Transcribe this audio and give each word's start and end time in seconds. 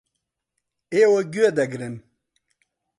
ئێوە 0.93 1.21
گوێ 1.33 1.49
دەگرن. 1.59 1.95